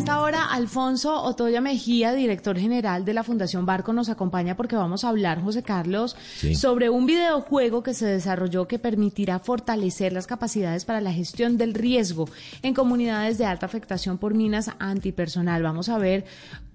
Esta 0.00 0.22
hora, 0.22 0.46
Alfonso 0.50 1.14
Otoya 1.24 1.60
Mejía, 1.60 2.14
director 2.14 2.58
general 2.58 3.04
de 3.04 3.12
la 3.12 3.22
Fundación 3.22 3.66
Barco, 3.66 3.92
nos 3.92 4.08
acompaña 4.08 4.56
porque 4.56 4.74
vamos 4.74 5.04
a 5.04 5.10
hablar, 5.10 5.42
José 5.42 5.62
Carlos, 5.62 6.16
Sí. 6.18 6.54
sobre 6.54 6.88
un 6.88 7.04
videojuego 7.04 7.82
que 7.82 7.92
se 7.92 8.06
desarrolló 8.06 8.66
que 8.66 8.78
permitirá 8.78 9.40
fortalecer 9.40 10.14
las 10.14 10.26
capacidades 10.26 10.86
para 10.86 11.02
la 11.02 11.12
gestión 11.12 11.58
del 11.58 11.74
riesgo 11.74 12.30
en 12.62 12.72
comunidades 12.72 13.36
de 13.36 13.44
alta 13.44 13.66
afectación 13.66 14.16
por 14.16 14.32
minas 14.32 14.70
antipersonal. 14.78 15.62
Vamos 15.62 15.90
a 15.90 15.98
ver 15.98 16.24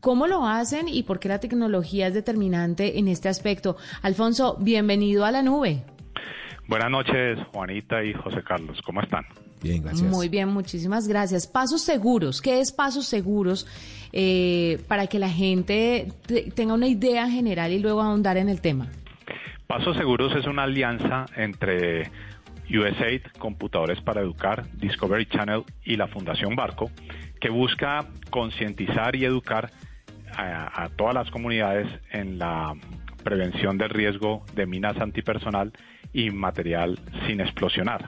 cómo 0.01 0.27
lo 0.27 0.45
hacen 0.45 0.87
y 0.87 1.01
por 1.01 1.19
qué 1.19 1.27
la 1.27 1.39
tecnología 1.39 2.05
es 2.05 2.13
determinante 2.13 2.99
en 2.99 3.07
este 3.07 3.27
aspecto. 3.27 3.75
Alfonso, 4.03 4.55
bienvenido 4.59 5.25
a 5.25 5.31
la 5.31 5.41
nube. 5.41 5.83
Buenas 6.67 6.91
noches, 6.91 7.39
Juanita 7.51 8.03
y 8.03 8.13
José 8.13 8.43
Carlos. 8.47 8.79
¿Cómo 8.85 9.01
están? 9.01 9.25
Bien, 9.61 9.81
gracias. 9.81 10.09
Muy 10.11 10.29
bien, 10.29 10.49
muchísimas 10.49 11.07
gracias. 11.07 11.47
Pasos 11.47 11.81
seguros. 11.81 12.41
¿Qué 12.41 12.59
es 12.59 12.71
pasos 12.71 13.07
seguros 13.07 13.65
eh, 14.13 14.79
para 14.87 15.07
que 15.07 15.17
la 15.19 15.29
gente 15.29 16.07
te- 16.27 16.51
tenga 16.51 16.73
una 16.73 16.87
idea 16.87 17.29
general 17.29 17.71
y 17.71 17.79
luego 17.79 18.01
ahondar 18.01 18.37
en 18.37 18.49
el 18.49 18.61
tema? 18.61 18.87
Pasos 19.67 19.97
Seguros 19.97 20.35
es 20.35 20.45
una 20.45 20.63
alianza 20.63 21.25
entre 21.35 22.11
USAID, 22.69 23.21
Computadores 23.39 23.99
para 24.01 24.21
Educar, 24.21 24.67
Discovery 24.77 25.25
Channel 25.25 25.63
y 25.83 25.95
la 25.97 26.07
Fundación 26.07 26.55
Barco, 26.55 26.91
que 27.41 27.49
busca 27.49 28.05
concientizar 28.29 29.15
y 29.15 29.25
educar 29.25 29.71
a, 30.37 30.83
a 30.83 30.89
todas 30.89 31.15
las 31.15 31.31
comunidades 31.31 31.87
en 32.11 32.37
la 32.37 32.73
prevención 33.23 33.79
del 33.79 33.89
riesgo 33.89 34.45
de 34.53 34.67
minas 34.67 34.97
antipersonal 34.97 35.73
y 36.13 36.29
material 36.29 36.99
sin 37.27 37.41
explosionar. 37.41 38.07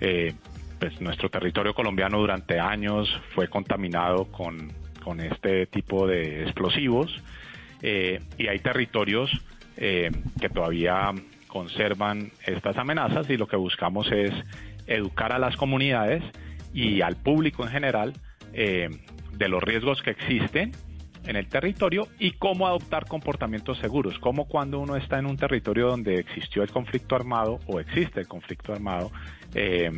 Eh, 0.00 0.34
pues 0.78 1.00
nuestro 1.00 1.28
territorio 1.30 1.74
colombiano 1.74 2.18
durante 2.18 2.58
años 2.58 3.08
fue 3.34 3.48
contaminado 3.48 4.26
con, 4.26 4.72
con 5.02 5.20
este 5.20 5.66
tipo 5.66 6.06
de 6.06 6.42
explosivos 6.42 7.14
eh, 7.82 8.20
y 8.38 8.48
hay 8.48 8.58
territorios 8.58 9.30
eh, 9.76 10.10
que 10.40 10.48
todavía 10.48 11.12
conservan 11.48 12.32
estas 12.44 12.76
amenazas 12.76 13.28
y 13.30 13.36
lo 13.36 13.46
que 13.46 13.56
buscamos 13.56 14.10
es 14.12 14.32
educar 14.86 15.32
a 15.32 15.38
las 15.38 15.56
comunidades 15.56 16.22
y 16.74 17.00
al 17.00 17.16
público 17.16 17.64
en 17.64 17.70
general 17.70 18.12
eh, 18.52 18.88
de 19.32 19.48
los 19.48 19.62
riesgos 19.62 20.02
que 20.02 20.10
existen 20.10 20.72
en 21.26 21.36
el 21.36 21.48
territorio 21.48 22.08
y 22.18 22.32
cómo 22.32 22.66
adoptar 22.66 23.06
comportamientos 23.06 23.78
seguros, 23.78 24.18
como 24.18 24.46
cuando 24.46 24.78
uno 24.78 24.96
está 24.96 25.18
en 25.18 25.26
un 25.26 25.36
territorio 25.36 25.88
donde 25.88 26.18
existió 26.18 26.62
el 26.62 26.70
conflicto 26.70 27.16
armado 27.16 27.58
o 27.66 27.80
existe 27.80 28.20
el 28.20 28.28
conflicto 28.28 28.72
armado, 28.72 29.10
eh, 29.54 29.90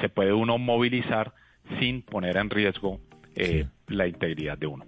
se 0.00 0.08
puede 0.08 0.32
uno 0.32 0.58
movilizar 0.58 1.34
sin 1.80 2.02
poner 2.02 2.36
en 2.36 2.50
riesgo 2.50 3.00
eh, 3.34 3.66
la 3.88 4.06
integridad 4.06 4.56
de 4.58 4.66
uno. 4.66 4.84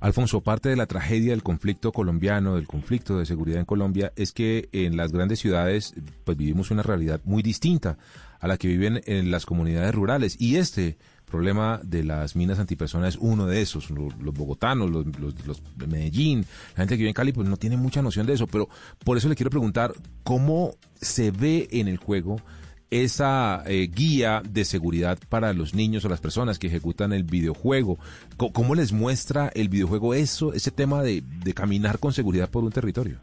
Alfonso, 0.00 0.40
parte 0.42 0.68
de 0.68 0.76
la 0.76 0.86
tragedia 0.86 1.32
del 1.32 1.42
conflicto 1.42 1.90
colombiano, 1.90 2.54
del 2.54 2.68
conflicto 2.68 3.18
de 3.18 3.26
seguridad 3.26 3.58
en 3.58 3.64
Colombia, 3.66 4.12
es 4.14 4.32
que 4.32 4.68
en 4.72 4.96
las 4.96 5.10
grandes 5.10 5.40
ciudades 5.40 5.92
pues 6.24 6.36
vivimos 6.36 6.70
una 6.70 6.82
realidad 6.84 7.20
muy 7.24 7.42
distinta 7.42 7.98
a 8.38 8.46
la 8.46 8.56
que 8.58 8.68
viven 8.68 9.00
en 9.06 9.32
las 9.32 9.44
comunidades 9.44 9.92
rurales. 9.92 10.36
Y 10.40 10.54
este 10.56 10.98
problema 11.24 11.80
de 11.82 12.04
las 12.04 12.36
minas 12.36 12.60
antipersonas 12.60 13.14
es 13.14 13.20
uno 13.20 13.46
de 13.46 13.60
esos. 13.60 13.90
Los, 13.90 14.16
los 14.18 14.32
bogotanos, 14.34 14.88
los, 14.88 15.04
los- 15.18 15.44
los 15.46 15.62
de 15.76 15.88
Medellín, 15.88 16.44
la 16.76 16.82
gente 16.82 16.94
que 16.94 16.98
vive 16.98 17.08
en 17.08 17.14
Cali, 17.14 17.32
pues 17.32 17.48
no 17.48 17.56
tiene 17.56 17.76
mucha 17.76 18.00
noción 18.00 18.24
de 18.24 18.34
eso. 18.34 18.46
Pero 18.46 18.68
por 19.04 19.16
eso 19.16 19.28
le 19.28 19.34
quiero 19.34 19.50
preguntar, 19.50 19.92
¿cómo 20.22 20.76
se 20.94 21.32
ve 21.32 21.66
en 21.72 21.88
el 21.88 21.96
juego 21.96 22.36
esa 22.90 23.62
eh, 23.66 23.88
guía 23.94 24.42
de 24.48 24.64
seguridad 24.64 25.18
para 25.28 25.52
los 25.52 25.74
niños 25.74 26.04
o 26.04 26.08
las 26.08 26.20
personas 26.20 26.58
que 26.58 26.68
ejecutan 26.68 27.12
el 27.12 27.24
videojuego? 27.24 27.98
¿Cómo 28.36 28.74
les 28.74 28.92
muestra 28.92 29.50
el 29.54 29.68
videojuego 29.68 30.14
eso, 30.14 30.52
ese 30.54 30.70
tema 30.70 31.02
de, 31.02 31.22
caminar 31.54 31.98
con 31.98 32.12
seguridad 32.12 32.50
por 32.50 32.64
un 32.64 32.72
territorio? 32.72 33.18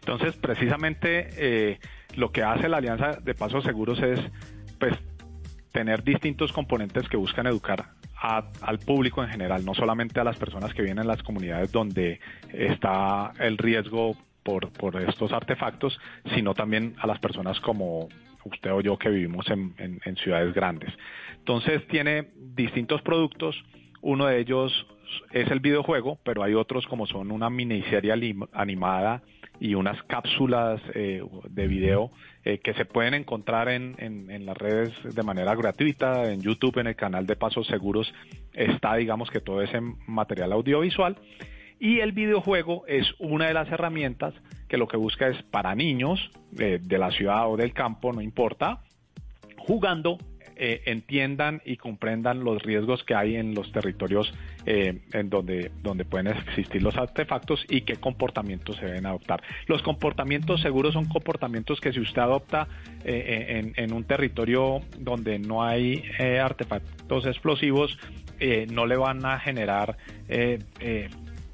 Entonces, 0.00 0.34
precisamente 0.36 1.28
eh, 1.36 1.78
lo 2.16 2.30
que 2.32 2.42
hace 2.42 2.68
la 2.68 2.78
Alianza 2.78 3.18
de 3.22 3.34
Pasos 3.34 3.64
Seguros 3.64 3.98
es, 4.02 4.20
pues, 4.78 4.94
tener 5.72 6.02
distintos 6.02 6.52
componentes 6.52 7.08
que 7.08 7.16
buscan 7.16 7.46
educar 7.46 7.90
a- 8.18 8.50
al 8.62 8.78
público 8.78 9.22
en 9.22 9.28
general, 9.28 9.64
no 9.64 9.74
solamente 9.74 10.20
a 10.20 10.24
las 10.24 10.36
personas 10.36 10.72
que 10.72 10.82
viven 10.82 10.98
en 10.98 11.06
las 11.06 11.22
comunidades 11.22 11.70
donde 11.70 12.18
está 12.52 13.32
el 13.38 13.58
riesgo 13.58 14.16
por 14.42 14.70
estos 15.02 15.32
artefactos, 15.32 15.98
sino 16.34 16.54
también 16.54 16.94
a 17.00 17.06
las 17.08 17.18
personas 17.18 17.58
como 17.58 18.08
usted 18.46 18.72
o 18.72 18.80
yo 18.80 18.96
que 18.98 19.08
vivimos 19.10 19.46
en, 19.50 19.74
ciudades 20.16 20.52
grandes. 20.54 20.92
Entonces 21.38 21.86
tiene 21.88 22.28
distintos 22.36 23.02
productos, 23.02 23.54
uno 24.02 24.26
de 24.26 24.38
ellos 24.40 24.86
es 25.32 25.50
el 25.50 25.60
videojuego, 25.60 26.18
pero 26.24 26.42
hay 26.42 26.54
otros 26.54 26.86
como 26.86 27.06
son 27.06 27.30
una 27.30 27.48
miniserie 27.50 28.12
animada 28.52 29.22
y 29.58 29.74
unas 29.74 30.02
cápsulas 30.04 30.80
eh, 30.94 31.22
de 31.48 31.66
video 31.66 32.10
eh, 32.44 32.58
que 32.58 32.74
se 32.74 32.84
pueden 32.84 33.14
encontrar 33.14 33.68
en, 33.68 33.94
en- 33.98 34.30
en 34.30 34.44
las 34.44 34.56
redes 34.56 34.92
de 35.14 35.22
manera 35.22 35.54
gratuita, 35.54 36.30
en 36.30 36.42
YouTube, 36.42 36.78
en 36.78 36.88
el 36.88 36.96
canal 36.96 37.26
de 37.26 37.36
Pasos 37.36 37.66
Seguros, 37.66 38.12
está 38.52 38.96
digamos 38.96 39.30
que 39.30 39.40
todo 39.40 39.62
ese 39.62 39.80
material 40.06 40.52
audiovisual. 40.52 41.16
Y 41.78 42.00
el 42.00 42.12
videojuego 42.12 42.84
es 42.86 43.06
una 43.18 43.48
de 43.48 43.54
las 43.54 43.70
herramientas 43.70 44.34
que 44.68 44.78
lo 44.78 44.88
que 44.88 44.96
busca 44.96 45.28
es 45.28 45.42
para 45.44 45.74
niños 45.74 46.30
eh, 46.58 46.78
de 46.82 46.98
la 46.98 47.10
ciudad 47.10 47.50
o 47.50 47.56
del 47.56 47.72
campo, 47.72 48.12
no 48.12 48.20
importa, 48.20 48.80
jugando 49.58 50.18
eh, 50.58 50.84
entiendan 50.86 51.60
y 51.66 51.76
comprendan 51.76 52.42
los 52.42 52.62
riesgos 52.62 53.04
que 53.04 53.14
hay 53.14 53.36
en 53.36 53.54
los 53.54 53.70
territorios 53.72 54.32
eh, 54.64 55.02
en 55.12 55.28
donde, 55.28 55.70
donde 55.82 56.06
pueden 56.06 56.28
existir 56.28 56.82
los 56.82 56.96
artefactos 56.96 57.62
y 57.68 57.82
qué 57.82 57.96
comportamientos 57.96 58.76
se 58.76 58.86
deben 58.86 59.04
adoptar. 59.04 59.42
Los 59.66 59.82
comportamientos 59.82 60.62
seguros 60.62 60.94
son 60.94 61.04
comportamientos 61.04 61.78
que 61.78 61.92
si 61.92 62.00
usted 62.00 62.22
adopta 62.22 62.68
eh, 63.04 63.46
en, 63.58 63.74
en 63.76 63.92
un 63.92 64.04
territorio 64.04 64.80
donde 64.98 65.38
no 65.38 65.62
hay 65.62 66.02
artefactos 66.42 67.26
explosivos, 67.26 67.98
no 68.70 68.86
le 68.86 68.96
van 68.96 69.26
a 69.26 69.38
generar 69.38 69.96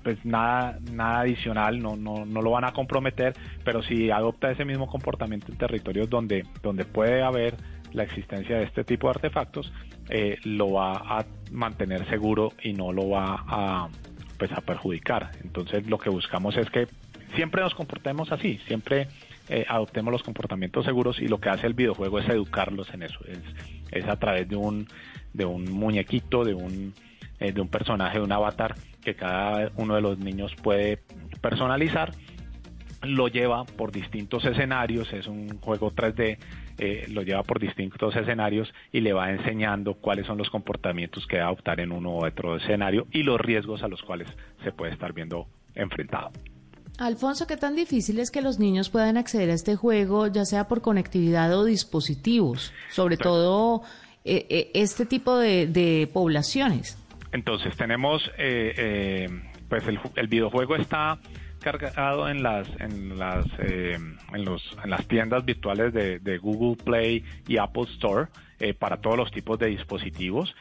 pues 0.03 0.25
nada, 0.25 0.79
nada 0.91 1.21
adicional, 1.21 1.81
no, 1.81 1.97
no, 1.97 2.25
no 2.25 2.43
lo 2.43 2.51
van 2.51 2.65
a 2.65 2.73
comprometer, 2.73 3.35
pero 3.65 3.83
si 3.83 4.11
adopta 4.11 4.51
ese 4.51 4.65
mismo 4.65 4.87
comportamiento 4.87 5.51
en 5.51 5.59
territorios 5.59 6.09
donde, 6.11 6.45
donde 6.63 6.85
puede 6.85 7.23
haber 7.23 7.55
la 7.93 8.03
existencia 8.05 8.57
de 8.57 8.65
este 8.65 8.85
tipo 8.85 9.09
de 9.09 9.13
artefactos, 9.13 9.73
eh, 10.09 10.39
lo 10.45 10.73
va 10.73 10.93
a 10.93 11.27
mantener 11.51 12.09
seguro 12.09 12.53
y 12.63 12.73
no 12.73 12.93
lo 12.93 13.11
va 13.11 13.45
a, 13.47 13.89
pues, 14.39 14.51
a 14.53 14.61
perjudicar. 14.61 15.31
Entonces 15.45 15.87
lo 15.87 15.99
que 15.99 16.11
buscamos 16.11 16.57
es 16.57 16.69
que 16.71 16.87
siempre 17.35 17.63
nos 17.63 17.75
comportemos 17.75 18.33
así, 18.33 18.59
siempre 18.67 19.09
eh, 19.49 19.65
adoptemos 19.69 20.13
los 20.13 20.23
comportamientos 20.23 20.85
seguros 20.85 21.21
y 21.21 21.29
lo 21.29 21.41
que 21.41 21.49
hace 21.49 21.67
el 21.67 21.75
videojuego 21.75 22.19
es 22.19 22.29
educarlos 22.29 22.93
en 22.95 23.03
eso, 23.03 23.19
es, 23.27 23.39
es 23.91 24.09
a 24.09 24.17
través 24.17 24.49
de 24.49 24.57
un, 24.57 24.87
de 25.33 25.45
un 25.45 25.71
muñequito, 25.71 26.45
de 26.45 26.55
un, 26.55 26.95
eh, 27.41 27.53
de 27.53 27.61
un 27.61 27.69
personaje, 27.69 28.19
de 28.19 28.25
un 28.25 28.33
avatar 28.33 28.75
que 29.03 29.15
cada 29.15 29.71
uno 29.77 29.95
de 29.95 30.01
los 30.01 30.19
niños 30.19 30.55
puede 30.63 31.03
personalizar 31.41 32.13
lo 33.03 33.29
lleva 33.29 33.65
por 33.65 33.91
distintos 33.91 34.45
escenarios, 34.45 35.13
es 35.13 35.27
un 35.27 35.59
juego 35.61 35.91
3D, 35.91 36.39
eh, 36.79 37.07
lo 37.09 37.23
lleva 37.23 37.43
por 37.43 37.61
distintos 37.61 38.15
escenarios 38.17 38.73
y 38.93 39.01
le 39.01 39.13
va 39.13 39.31
enseñando 39.31 39.95
cuáles 39.95 40.27
son 40.27 40.39
los 40.39 40.51
comportamientos 40.51 41.27
que 41.27 41.37
debe 41.37 41.47
adoptar 41.47 41.81
en 41.81 41.93
uno 41.93 42.11
u 42.11 42.25
otro 42.25 42.57
escenario 42.57 43.07
y 43.11 43.23
los 43.23 43.41
riesgos 43.41 43.83
a 43.83 43.89
los 43.89 44.03
cuales 44.03 44.29
se 44.63 44.73
puede 44.73 44.93
estar 44.93 45.13
viendo 45.13 45.47
enfrentado. 45.75 46.31
Alfonso, 46.99 47.47
¿qué 47.47 47.57
tan 47.57 47.75
difícil 47.75 48.19
es 48.19 48.31
que 48.31 48.43
los 48.43 48.59
niños 48.59 48.91
puedan 48.91 49.17
acceder 49.17 49.51
a 49.51 49.55
este 49.55 49.77
juego, 49.77 50.27
ya 50.29 50.45
sea 50.45 50.69
por 50.69 50.83
conectividad 50.83 51.53
o 51.57 51.65
dispositivos? 51.65 52.73
Sobre 52.91 53.17
todo 53.17 53.83
eh, 54.25 54.47
eh, 54.51 54.71
este 54.75 55.07
tipo 55.07 55.37
de, 55.39 55.67
de 55.67 56.09
poblaciones. 56.13 56.99
Entonces 57.33 57.77
tenemos, 57.77 58.31
eh, 58.39 58.75
eh, 58.77 59.29
pues 59.69 59.87
el, 59.89 59.99
el 60.17 60.29
videojuego 60.29 60.77
está 60.77 61.19
cargado 61.61 62.29
en 62.29 62.43
las 62.43 62.69
en 62.81 63.19
las 63.19 63.47
eh, 63.61 63.97
en 64.33 64.45
los 64.45 64.77
en 64.83 64.91
las 64.91 65.07
tiendas 65.07 65.45
virtuales 65.45 65.93
de, 65.93 66.19
de 66.19 66.39
Google 66.39 66.77
Play 66.83 67.25
y 67.47 67.57
Apple 67.57 67.85
Store 67.95 68.27
para 68.79 68.99
todos 68.99 69.17
los 69.17 69.31
tipos 69.33 69.59
de 69.59 69.67
dispositivos 69.67 70.55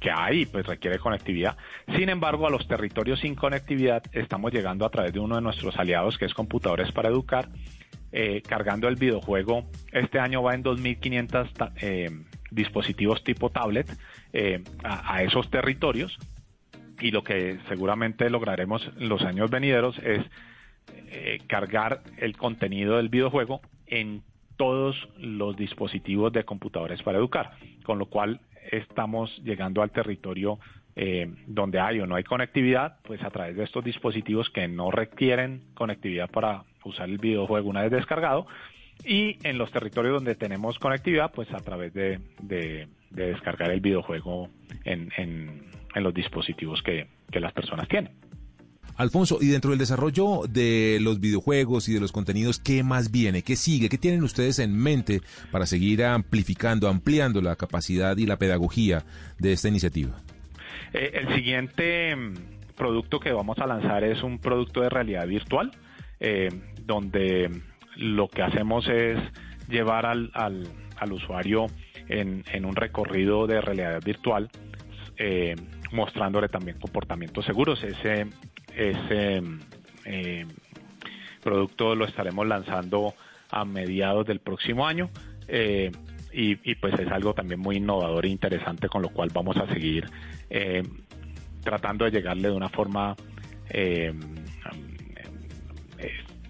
que 0.00 0.10
hay, 0.10 0.46
pues 0.46 0.66
requiere 0.66 0.98
conectividad. 0.98 1.56
Sin 1.96 2.08
embargo, 2.08 2.46
a 2.46 2.50
los 2.50 2.66
territorios 2.68 3.20
sin 3.20 3.34
conectividad 3.34 4.02
estamos 4.12 4.52
llegando 4.52 4.86
a 4.86 4.90
través 4.90 5.12
de 5.12 5.20
uno 5.20 5.36
de 5.36 5.42
nuestros 5.42 5.76
aliados, 5.76 6.18
que 6.18 6.24
es 6.24 6.34
Computadores 6.34 6.92
para 6.92 7.08
Educar, 7.08 7.48
cargando 8.46 8.88
el 8.88 8.96
videojuego. 8.96 9.68
Este 9.92 10.18
año 10.18 10.42
va 10.42 10.54
en 10.54 10.64
2.500 10.64 11.72
eh, 11.80 12.10
dispositivos 12.50 13.22
tipo 13.22 13.50
tablet 13.50 13.90
a, 14.82 15.22
esos 15.22 15.50
territorios 15.50 16.18
y 17.00 17.10
lo 17.10 17.22
que 17.22 17.58
seguramente 17.68 18.28
lograremos 18.30 18.90
los 18.96 19.22
años 19.22 19.50
venideros 19.50 19.98
es 19.98 20.24
eh, 21.10 21.38
cargar 21.46 22.02
el 22.18 22.36
contenido 22.36 22.96
del 22.96 23.08
videojuego 23.08 23.60
en 23.86 24.22
todos 24.56 25.08
los 25.18 25.56
dispositivos 25.56 26.32
de 26.32 26.44
computadores 26.44 27.02
para 27.02 27.18
educar, 27.18 27.52
con 27.84 27.98
lo 27.98 28.06
cual 28.06 28.40
estamos 28.70 29.36
llegando 29.44 29.82
al 29.82 29.90
territorio 29.90 30.58
eh, 30.96 31.32
donde 31.46 31.78
hay 31.78 32.00
o 32.00 32.06
no 32.06 32.16
hay 32.16 32.24
conectividad, 32.24 32.98
pues 33.04 33.22
a 33.22 33.30
través 33.30 33.56
de 33.56 33.64
estos 33.64 33.84
dispositivos 33.84 34.50
que 34.50 34.66
no 34.66 34.90
requieren 34.90 35.62
conectividad 35.74 36.30
para 36.30 36.64
usar 36.84 37.08
el 37.08 37.18
videojuego 37.18 37.68
una 37.68 37.82
vez 37.82 37.92
descargado, 37.92 38.46
y 39.04 39.38
en 39.44 39.58
los 39.58 39.70
territorios 39.70 40.14
donde 40.14 40.34
tenemos 40.34 40.78
conectividad, 40.78 41.30
pues 41.30 41.52
a 41.52 41.58
través 41.58 41.94
de, 41.94 42.18
descargar 43.10 43.70
el 43.70 43.80
videojuego 43.80 44.48
en, 44.84 45.12
en 45.94 46.04
los 46.04 46.14
dispositivos 46.14 46.82
que, 46.82 47.06
las 47.32 47.52
personas 47.52 47.88
tienen. 47.88 48.12
Alfonso, 48.98 49.38
y 49.40 49.46
dentro 49.46 49.70
del 49.70 49.78
desarrollo 49.78 50.42
de 50.48 50.98
los 51.00 51.20
videojuegos 51.20 51.88
y 51.88 51.94
de 51.94 52.00
los 52.00 52.10
contenidos, 52.10 52.58
¿qué 52.58 52.82
más 52.82 53.12
viene? 53.12 53.42
¿Qué 53.42 53.54
sigue? 53.54 53.88
¿Qué 53.88 53.96
tienen 53.96 54.24
ustedes 54.24 54.58
en 54.58 54.76
mente 54.76 55.20
para 55.52 55.66
seguir 55.66 56.04
amplificando, 56.04 56.88
ampliando 56.88 57.40
la 57.40 57.54
capacidad 57.54 58.16
y 58.16 58.26
la 58.26 58.38
pedagogía 58.38 59.04
de 59.38 59.52
esta 59.52 59.68
iniciativa? 59.68 60.16
Eh, 60.92 61.12
el 61.14 61.32
siguiente 61.32 62.16
mm, 62.16 62.34
producto 62.76 63.20
que 63.20 63.30
vamos 63.30 63.56
a 63.60 63.68
lanzar 63.68 64.02
es 64.02 64.20
un 64.24 64.40
producto 64.40 64.80
de 64.80 64.88
realidad 64.88 65.28
virtual, 65.28 65.70
eh, 66.18 66.48
donde 66.84 67.50
lo 67.94 68.26
que 68.26 68.42
hacemos 68.42 68.88
es 68.88 69.16
llevar 69.68 70.06
al, 70.06 70.32
al, 70.34 71.12
usuario 71.12 71.66
en, 72.08 72.42
en, 72.52 72.64
un 72.64 72.74
recorrido 72.74 73.46
de 73.46 73.60
realidad 73.60 74.02
virtual 74.04 74.50
eh, 75.16 75.54
mostrándole 75.92 76.48
también 76.48 76.78
comportamientos 76.78 77.44
seguros. 77.44 77.82
Ese, 77.82 78.26
ese 78.78 79.42
eh, 80.04 80.46
producto 81.42 81.96
lo 81.96 82.04
estaremos 82.04 82.46
lanzando 82.46 83.14
a 83.50 83.64
mediados 83.64 84.26
del 84.26 84.38
próximo 84.38 84.86
año. 84.86 85.10
Eh, 85.48 85.90
y, 86.30 86.74
pues 86.76 86.94
es 87.00 87.10
algo 87.10 87.34
también 87.34 87.58
muy 87.58 87.76
innovador 87.76 88.24
e 88.26 88.28
interesante 88.28 88.88
con 88.88 89.02
lo 89.02 89.08
cual 89.08 89.30
vamos 89.32 89.56
a 89.56 89.66
seguir 89.66 90.08
eh, 90.50 90.84
tratando 91.64 92.04
de 92.04 92.12
llegarle 92.12 92.48
de 92.48 92.54
una 92.54 92.68
forma 92.68 93.16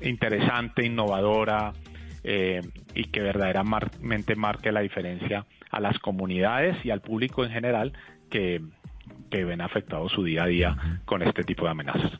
interesante, 0.02 0.84
innovadora 0.84 1.72
y 2.22 3.04
que 3.04 3.20
verdaderamente 3.20 4.36
marque 4.36 4.72
la 4.72 4.80
diferencia 4.80 5.46
a 5.70 5.80
las 5.80 5.98
comunidades 6.00 6.76
y 6.84 6.90
al 6.90 7.00
público 7.00 7.44
en 7.44 7.50
general 7.50 7.92
que, 8.28 8.60
que 9.30 9.44
ven 9.44 9.60
afectado 9.60 10.08
su 10.08 10.22
día 10.24 10.44
a 10.44 10.46
día 10.46 11.00
con 11.04 11.22
este 11.22 11.42
tipo 11.44 11.64
de 11.64 11.70
amenazas. 11.70 12.18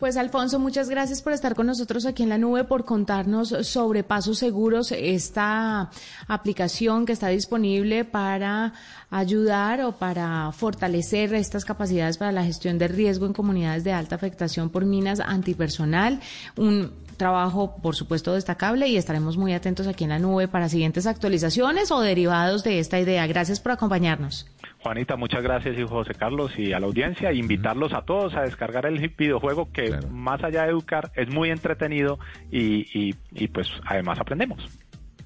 Pues 0.00 0.16
Alfonso, 0.16 0.58
muchas 0.58 0.88
gracias 0.88 1.20
por 1.20 1.34
estar 1.34 1.54
con 1.54 1.66
nosotros 1.66 2.06
aquí 2.06 2.22
en 2.22 2.30
la 2.30 2.38
nube, 2.38 2.64
por 2.64 2.86
contarnos 2.86 3.48
sobre 3.66 4.02
Pasos 4.02 4.38
Seguros, 4.38 4.92
esta 4.92 5.90
aplicación 6.26 7.04
que 7.04 7.12
está 7.12 7.28
disponible 7.28 8.06
para 8.06 8.72
ayudar 9.10 9.82
o 9.82 9.92
para 9.92 10.52
fortalecer 10.52 11.34
estas 11.34 11.66
capacidades 11.66 12.16
para 12.16 12.32
la 12.32 12.44
gestión 12.44 12.78
de 12.78 12.88
riesgo 12.88 13.26
en 13.26 13.34
comunidades 13.34 13.84
de 13.84 13.92
alta 13.92 14.14
afectación 14.14 14.70
por 14.70 14.86
minas 14.86 15.20
antipersonal. 15.20 16.18
Un 16.56 16.92
trabajo, 17.20 17.76
por 17.80 17.94
supuesto, 17.94 18.34
destacable 18.34 18.88
y 18.88 18.96
estaremos 18.96 19.36
muy 19.36 19.52
atentos 19.52 19.86
aquí 19.86 20.04
en 20.04 20.10
la 20.10 20.18
nube 20.18 20.48
para 20.48 20.68
siguientes 20.68 21.06
actualizaciones 21.06 21.92
o 21.92 22.00
derivados 22.00 22.64
de 22.64 22.80
esta 22.80 22.98
idea. 22.98 23.26
Gracias 23.26 23.60
por 23.60 23.72
acompañarnos. 23.72 24.46
Juanita, 24.82 25.16
muchas 25.16 25.42
gracias 25.42 25.78
y 25.78 25.82
José 25.82 26.14
Carlos 26.14 26.50
y 26.58 26.72
a 26.72 26.80
la 26.80 26.86
audiencia, 26.86 27.32
invitarlos 27.32 27.92
a 27.92 28.02
todos 28.02 28.34
a 28.34 28.40
descargar 28.40 28.86
el 28.86 28.98
videojuego 29.08 29.70
que 29.70 29.96
más 30.10 30.42
allá 30.42 30.62
de 30.62 30.70
educar 30.70 31.12
es 31.14 31.28
muy 31.28 31.50
entretenido 31.50 32.18
y, 32.50 33.14
y 33.32 33.48
pues 33.48 33.68
además 33.84 34.18
aprendemos. 34.18 34.66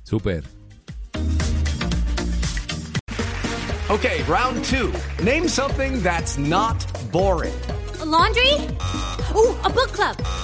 Súper. 0.03 0.43
Okay, 3.89 4.25
round 4.27 4.65
two. 4.65 4.91
Name 5.23 5.49
something 5.49 6.03
that's 6.03 6.37
not 6.37 6.85
boring. 7.13 7.55
laundry? 8.05 8.53
Ooh, 9.35 9.57
a 9.65 9.71
book 9.71 9.93
club. 9.93 10.44